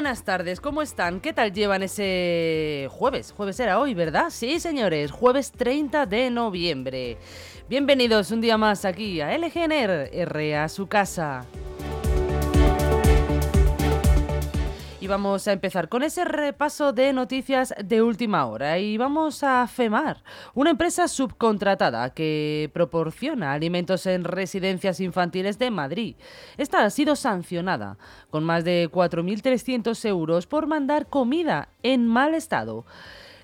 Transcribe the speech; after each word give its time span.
buenas 0.00 0.24
tardes, 0.24 0.62
¿cómo 0.62 0.80
están? 0.80 1.20
¿Qué 1.20 1.34
tal 1.34 1.52
llevan 1.52 1.82
ese 1.82 2.88
jueves? 2.90 3.34
Jueves 3.36 3.60
era 3.60 3.78
hoy, 3.78 3.92
¿verdad? 3.92 4.30
Sí, 4.30 4.58
señores, 4.58 5.10
jueves 5.10 5.52
30 5.52 6.06
de 6.06 6.30
noviembre. 6.30 7.18
Bienvenidos 7.68 8.30
un 8.30 8.40
día 8.40 8.56
más 8.56 8.86
aquí 8.86 9.20
a 9.20 9.36
LGNR, 9.36 10.08
R 10.10 10.56
a 10.56 10.70
su 10.70 10.86
casa. 10.86 11.44
Vamos 15.10 15.46
a 15.48 15.52
empezar 15.52 15.88
con 15.88 16.02
ese 16.02 16.24
repaso 16.24 16.92
de 16.92 17.12
noticias 17.12 17.74
de 17.84 18.00
última 18.00 18.46
hora. 18.46 18.78
Y 18.78 18.96
vamos 18.96 19.42
a 19.42 19.66
FEMAR, 19.66 20.22
una 20.54 20.70
empresa 20.70 21.08
subcontratada 21.08 22.14
que 22.14 22.70
proporciona 22.72 23.52
alimentos 23.52 24.06
en 24.06 24.24
residencias 24.24 25.00
infantiles 25.00 25.58
de 25.58 25.70
Madrid. 25.70 26.16
Esta 26.56 26.84
ha 26.84 26.90
sido 26.90 27.16
sancionada 27.16 27.98
con 28.30 28.44
más 28.44 28.64
de 28.64 28.88
4.300 28.90 30.08
euros 30.08 30.46
por 30.46 30.66
mandar 30.66 31.08
comida 31.08 31.68
en 31.82 32.06
mal 32.06 32.34
estado. 32.34 32.86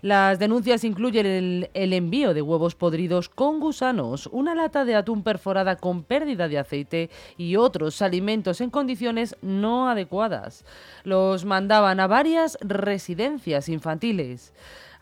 Las 0.03 0.39
denuncias 0.39 0.85
incluyen 0.85 1.69
el, 1.73 1.93
envío 1.93 2.35
de 2.35 2.43
huevos 2.43 2.75
podridos 2.75 3.29
con 3.29 3.61
gusanos, 3.61 4.29
una 4.33 4.55
lata 4.55 4.85
de 4.85 4.95
atún 4.95 5.23
perforada 5.23 5.77
con 5.77 6.03
pérdida 6.03 6.49
de 6.49 6.59
aceite 6.59 7.11
y 7.37 7.57
otros 7.57 8.03
alimentos 8.03 8.61
en 8.61 8.71
condiciones 8.71 9.37
no 9.43 9.89
adecuadas. 9.89 10.65
Los 11.05 11.45
mandaban 11.45 12.01
a 12.01 12.07
varias 12.07 12.59
residencias 12.61 13.69
infantiles. 13.69 14.53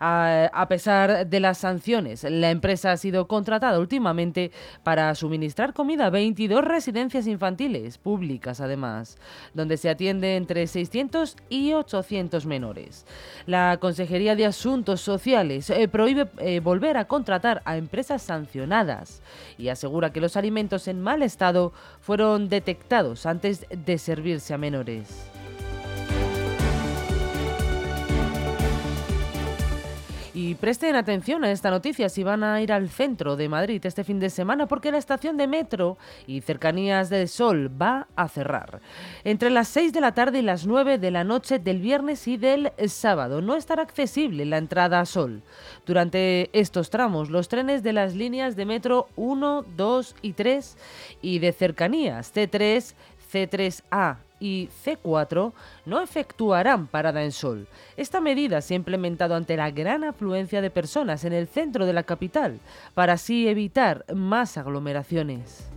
A, 0.07 0.67
pesar 0.69 1.25
de 1.25 1.39
las 1.39 1.57
sanciones, 1.57 2.23
la 2.25 2.51
empresa 2.51 2.91
ha 2.91 2.97
sido 2.97 3.27
contratada 3.27 3.79
últimamente 3.79 4.51
para 4.83 5.15
suministrar 5.15 5.73
comida 5.73 6.05
a 6.05 6.09
22 6.11 6.63
residencias 6.63 7.25
infantiles, 7.25 7.97
públicas 7.97 8.61
además, 8.61 9.17
donde 9.55 9.77
se 9.77 9.89
atiende 9.89 10.35
entre 10.35 10.67
600 10.67 11.37
y 11.49 11.73
800 11.73 12.45
menores. 12.45 13.07
La 13.47 13.77
Consejería 13.77 14.35
de 14.35 14.45
Asuntos 14.45 15.01
Sociales 15.01 15.71
eh, 15.71 15.87
prohíbe 15.87 16.29
eh, 16.37 16.59
volver 16.59 16.97
a 16.97 17.05
contratar 17.05 17.63
a 17.65 17.75
empresas 17.75 18.21
sancionadas 18.21 19.23
y 19.57 19.69
asegura 19.69 20.13
que 20.13 20.21
los 20.21 20.37
alimentos 20.37 20.87
en 20.87 21.01
mal 21.01 21.23
estado 21.23 21.73
fueron 21.99 22.47
detectados 22.47 23.25
antes 23.25 23.65
de 23.71 23.97
servirse 23.97 24.53
a 24.53 24.59
menores. 24.59 25.34
Y 30.35 30.55
presten 30.55 30.97
atención 30.97 31.45
a 31.45 31.51
esta 31.51 31.71
noticia 31.71 32.09
si 32.09 32.21
van 32.21 32.43
a 32.43 32.61
ir 32.61 32.73
al 32.73 32.89
centro 32.89 33.37
de 33.37 33.47
Madrid 33.47 33.85
este 33.85 34.03
fin 34.03 34.19
de 34.19 34.29
semana 34.29 34.67
porque 34.67 34.91
la 34.91 34.97
estación 34.97 35.37
de 35.37 35.47
metro 35.47 35.97
y 36.27 36.41
cercanías 36.41 37.09
del 37.09 37.29
Sol 37.29 37.71
va 37.81 38.09
a 38.17 38.27
cerrar. 38.27 38.81
Entre 39.23 39.49
las 39.49 39.69
6 39.69 39.93
de 39.93 40.01
la 40.01 40.13
tarde 40.13 40.39
y 40.39 40.41
las 40.41 40.67
9 40.67 40.97
de 40.97 41.09
la 41.09 41.23
noche 41.23 41.57
del 41.57 41.79
viernes 41.79 42.27
y 42.27 42.35
del 42.35 42.73
sábado 42.87 43.41
no 43.41 43.55
estará 43.55 43.83
accesible 43.83 44.43
la 44.43 44.57
entrada 44.57 44.99
a 44.99 45.05
Sol. 45.05 45.41
Durante 45.85 46.49
estos 46.51 46.89
tramos, 46.89 47.29
los 47.29 47.47
trenes 47.47 47.81
de 47.81 47.93
las 47.93 48.13
líneas 48.13 48.57
de 48.57 48.65
metro 48.65 49.07
1, 49.15 49.63
2 49.77 50.15
y 50.21 50.33
3 50.33 50.77
y 51.21 51.39
de 51.39 51.53
cercanías 51.53 52.35
C3, 52.35 52.93
C3A 53.31 54.17
y 54.45 54.69
C4 54.85 55.53
no 55.85 56.01
efectuarán 56.01 56.85
parada 56.85 57.23
en 57.23 57.31
sol. 57.31 57.67
Esta 57.97 58.21
medida 58.21 58.61
se 58.61 58.75
ha 58.75 58.77
implementado 58.77 59.33
ante 59.33 59.57
la 59.57 59.71
gran 59.71 60.03
afluencia 60.03 60.61
de 60.61 60.69
personas 60.69 61.25
en 61.25 61.33
el 61.33 61.47
centro 61.47 61.87
de 61.87 61.93
la 61.93 62.03
capital, 62.03 62.59
para 62.93 63.13
así 63.13 63.47
evitar 63.47 64.05
más 64.13 64.57
aglomeraciones. 64.57 65.74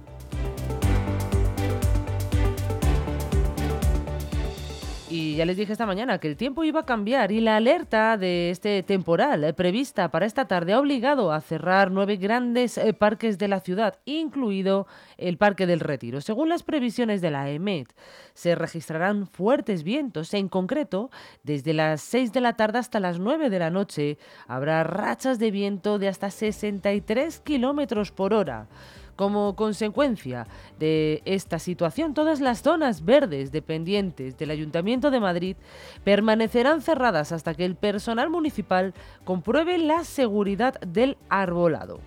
Y 5.11 5.37
ya 5.37 5.47
les 5.47 5.57
dije 5.57 5.73
esta 5.73 5.87
mañana 5.87 6.19
que 6.19 6.29
el 6.29 6.37
tiempo 6.37 6.65
iba 6.65 6.81
a 6.81 6.85
cambiar 6.85 7.33
y 7.33 7.41
la 7.41 7.57
alerta 7.57 8.19
de 8.19 8.51
este 8.51 8.83
temporal 8.83 9.55
prevista 9.55 10.11
para 10.11 10.27
esta 10.27 10.47
tarde 10.47 10.75
ha 10.75 10.81
obligado 10.81 11.33
a 11.33 11.41
cerrar 11.41 11.91
nueve 11.91 12.17
grandes 12.17 12.77
eh, 12.77 12.93
parques 12.93 13.39
de 13.39 13.49
la 13.49 13.61
ciudad, 13.61 13.99
incluido 14.05 14.87
el 15.17 15.39
Parque 15.39 15.67
del 15.67 15.81
Retiro. 15.81 16.21
Según 16.21 16.51
las 16.51 16.63
previsiones 16.63 17.23
de 17.23 17.31
la 17.31 17.49
EMET, 17.49 17.89
se 18.35 18.55
registrarán 18.55 19.27
fuertes 19.27 19.83
vientos. 19.83 20.35
En 20.35 20.51
concreto, 20.51 21.11
desde 21.43 21.73
las 21.73 22.03
6 22.03 22.35
de 22.35 22.43
la 22.43 22.53
tarde 22.57 22.79
hasta 22.79 23.01
las 23.01 23.19
9 23.19 23.49
de 23.49 23.59
la 23.59 23.71
noche 23.71 24.19
habrá 24.47 24.85
rachas 24.85 25.39
de 25.39 25.51
viento 25.51 25.99
de 25.99 26.09
hasta 26.09 26.31
63 26.31 27.41
kilómetros 27.41 28.13
por 28.13 28.35
hora. 28.35 28.69
Como 29.19 29.57
consecuencia 29.57 30.47
de 30.79 31.23
esta 31.25 31.59
situación, 31.59 32.15
todas 32.15 32.41
las 32.41 32.63
zonas 32.63 33.05
verdes 33.05 33.51
dependientes 33.51 34.39
del 34.39 34.53
Ayuntamiento 34.53 35.11
de 35.11 35.19
Madrid 35.19 35.57
permanecerán 36.05 36.83
cerradas 36.83 37.33
hasta 37.33 37.55
que 37.55 37.65
el 37.65 37.75
personal 37.75 38.31
municipal 38.31 38.95
compruebe 39.25 39.77
la 39.77 40.05
seguridad 40.05 40.79
del 40.83 41.17
arbolado. 41.31 41.99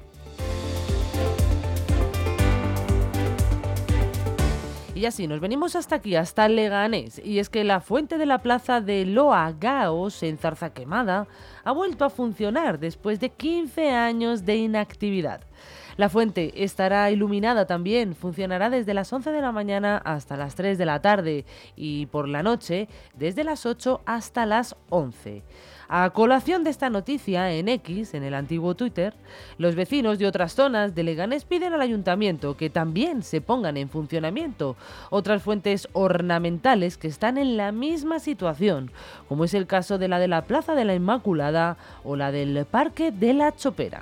Y 4.95 5.05
así 5.05 5.27
nos 5.27 5.41
venimos 5.41 5.75
hasta 5.75 5.95
aquí, 5.95 6.15
hasta 6.15 6.47
Leganés. 6.47 7.19
Y 7.25 7.39
es 7.39 7.49
que 7.49 7.65
la 7.65 7.81
fuente 7.81 8.17
de 8.17 8.25
la 8.25 8.37
plaza 8.37 8.79
de 8.79 9.05
Loa 9.05 9.51
Gaos, 9.59 10.23
en 10.23 10.37
Zarza 10.37 10.73
Quemada, 10.73 11.27
ha 11.65 11.71
vuelto 11.73 12.05
a 12.05 12.09
funcionar 12.09 12.79
después 12.79 13.19
de 13.19 13.31
15 13.31 13.89
años 13.91 14.45
de 14.45 14.55
inactividad. 14.55 15.41
La 15.97 16.09
fuente 16.09 16.63
estará 16.63 17.11
iluminada 17.11 17.67
también, 17.67 18.15
funcionará 18.15 18.69
desde 18.69 18.93
las 18.93 19.11
11 19.11 19.31
de 19.31 19.41
la 19.41 19.51
mañana 19.51 19.97
hasta 19.97 20.37
las 20.37 20.55
3 20.55 20.77
de 20.77 20.85
la 20.85 21.01
tarde 21.01 21.45
y 21.75 22.05
por 22.07 22.27
la 22.27 22.43
noche 22.43 22.87
desde 23.13 23.43
las 23.43 23.65
8 23.65 24.01
hasta 24.05 24.45
las 24.45 24.75
11. 24.89 25.43
A 25.93 26.09
colación 26.11 26.63
de 26.63 26.69
esta 26.69 26.89
noticia 26.89 27.51
en 27.51 27.67
X, 27.67 28.13
en 28.13 28.23
el 28.23 28.33
antiguo 28.33 28.75
Twitter, 28.75 29.13
los 29.57 29.75
vecinos 29.75 30.19
de 30.19 30.25
otras 30.25 30.53
zonas 30.53 30.95
de 30.95 31.03
Leganés 31.03 31.43
piden 31.43 31.73
al 31.73 31.81
ayuntamiento 31.81 32.55
que 32.55 32.69
también 32.69 33.23
se 33.23 33.41
pongan 33.41 33.75
en 33.75 33.89
funcionamiento 33.89 34.77
otras 35.09 35.43
fuentes 35.43 35.89
ornamentales 35.91 36.97
que 36.97 37.09
están 37.09 37.37
en 37.37 37.57
la 37.57 37.73
misma 37.73 38.19
situación, 38.19 38.89
como 39.27 39.43
es 39.43 39.53
el 39.53 39.67
caso 39.67 39.97
de 39.97 40.07
la 40.07 40.19
de 40.19 40.29
la 40.29 40.45
Plaza 40.45 40.75
de 40.75 40.85
la 40.85 40.95
Inmaculada 40.95 41.75
o 42.05 42.15
la 42.15 42.31
del 42.31 42.65
Parque 42.65 43.11
de 43.11 43.33
la 43.33 43.53
Chopera. 43.53 44.01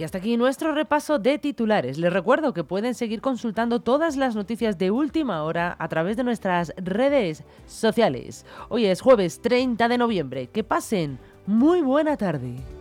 Y 0.00 0.02
hasta 0.02 0.16
aquí 0.16 0.38
nuestro 0.38 0.72
repaso 0.72 1.18
de 1.18 1.36
titulares. 1.36 1.98
Les 1.98 2.10
recuerdo 2.10 2.54
que 2.54 2.64
pueden 2.64 2.94
seguir 2.94 3.20
consultando 3.20 3.80
todas 3.80 4.16
las 4.16 4.34
noticias 4.34 4.78
de 4.78 4.90
última 4.90 5.42
hora 5.42 5.76
a 5.78 5.88
través 5.88 6.16
de 6.16 6.24
nuestras 6.24 6.72
redes 6.78 7.44
sociales. 7.66 8.46
Hoy 8.70 8.86
es 8.86 9.02
jueves 9.02 9.42
30 9.42 9.88
de 9.88 9.98
noviembre. 9.98 10.46
Que 10.46 10.64
pasen 10.64 11.18
muy 11.44 11.82
buena 11.82 12.16
tarde. 12.16 12.79